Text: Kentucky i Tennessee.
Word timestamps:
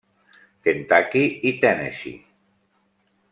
Kentucky 0.67 1.23
i 1.49 1.51
Tennessee. 1.67 2.25